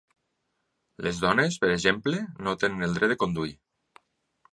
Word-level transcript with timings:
Les 1.07 1.19
dones, 1.25 1.57
per 1.65 1.69
exemple, 1.73 2.21
no 2.47 2.55
tenen 2.65 2.87
el 2.87 2.97
dret 2.97 3.13
de 3.15 3.19
conduir. 3.25 3.53